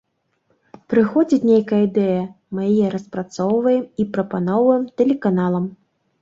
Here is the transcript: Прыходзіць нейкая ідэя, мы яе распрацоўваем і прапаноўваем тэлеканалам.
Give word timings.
Прыходзіць 0.93 1.49
нейкая 1.49 1.81
ідэя, 1.87 2.23
мы 2.55 2.61
яе 2.71 2.87
распрацоўваем 2.95 3.83
і 4.05 4.07
прапаноўваем 4.17 4.83
тэлеканалам. 5.03 5.71